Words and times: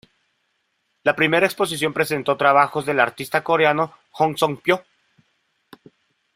La 1.03 1.15
primera 1.15 1.45
exposición 1.45 1.93
presentó 1.93 2.35
trabajos 2.35 2.87
del 2.87 2.99
artista 2.99 3.43
coreano 3.43 3.93
Hong 4.13 4.35
Seung-pyo. 4.35 4.83